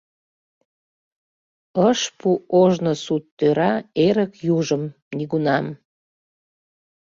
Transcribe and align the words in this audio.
Ыш 1.89 1.99
пу 2.17 2.29
ожно 2.61 2.93
сут 3.03 3.23
тӧра 3.37 3.73
Эрык 4.05 4.33
южым 4.55 4.83
нигунам. 5.17 5.65